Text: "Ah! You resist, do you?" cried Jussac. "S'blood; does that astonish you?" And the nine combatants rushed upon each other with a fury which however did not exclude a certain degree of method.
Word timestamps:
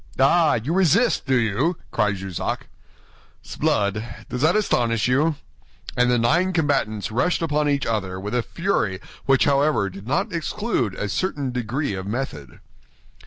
"Ah! 0.17 0.55
You 0.55 0.73
resist, 0.73 1.27
do 1.27 1.35
you?" 1.37 1.77
cried 1.91 2.15
Jussac. 2.15 2.67
"S'blood; 3.43 4.03
does 4.29 4.41
that 4.41 4.55
astonish 4.55 5.07
you?" 5.07 5.35
And 5.95 6.09
the 6.09 6.17
nine 6.17 6.53
combatants 6.53 7.11
rushed 7.11 7.43
upon 7.43 7.69
each 7.69 7.85
other 7.85 8.19
with 8.19 8.33
a 8.33 8.41
fury 8.41 8.99
which 9.27 9.45
however 9.45 9.91
did 9.91 10.07
not 10.07 10.33
exclude 10.33 10.95
a 10.95 11.07
certain 11.07 11.51
degree 11.51 11.93
of 11.93 12.07
method. 12.07 12.61